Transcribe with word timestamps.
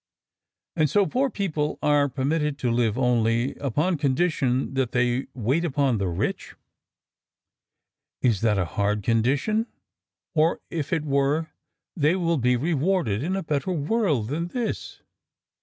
"And 0.75 0.89
so 0.89 1.05
poor 1.05 1.29
people 1.29 1.77
are 1.83 2.09
permitted 2.09 2.57
to 2.57 2.71
live 2.71 2.97
only 2.97 3.53
upon 3.57 3.99
condition 3.99 4.73
that 4.73 4.93
they 4.93 5.27
wait 5.35 5.63
upon 5.63 5.99
the 5.99 6.07
rich?" 6.07 6.55
"Is 8.23 8.41
that 8.41 8.57
a 8.57 8.65
hard 8.65 9.03
condition; 9.03 9.67
or 10.33 10.59
if 10.71 10.91
it 10.91 11.05
were, 11.05 11.51
they 11.95 12.15
will 12.15 12.37
be 12.39 12.55
rewarded 12.55 13.21
in 13.21 13.35
a 13.35 13.43
better 13.43 13.73
world 13.73 14.29
than 14.29 14.47
this?" 14.47 15.01